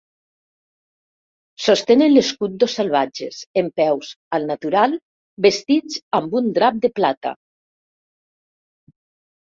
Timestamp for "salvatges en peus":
2.79-4.09